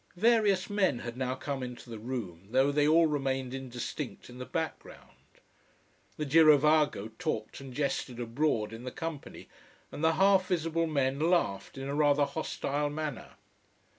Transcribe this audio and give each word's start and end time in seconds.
Various 0.17 0.67
men 0.67 0.97
had 0.97 1.15
now 1.15 1.35
come 1.35 1.61
into 1.61 1.87
the 1.87 1.99
room, 1.99 2.47
though 2.49 2.71
they 2.71 2.87
all 2.87 3.05
remained 3.05 3.53
indistinct 3.53 4.31
in 4.31 4.39
the 4.39 4.47
background. 4.47 5.11
The 6.17 6.25
girovago 6.25 7.09
talked 7.19 7.61
and 7.61 7.71
jested 7.71 8.19
abroad 8.19 8.73
in 8.73 8.83
the 8.83 8.89
company, 8.89 9.47
and 9.91 10.03
the 10.03 10.13
half 10.13 10.47
visible 10.47 10.87
men 10.87 11.19
laughed 11.19 11.77
in 11.77 11.87
a 11.87 11.93
rather 11.93 12.25
hostile 12.25 12.89
manner. 12.89 13.33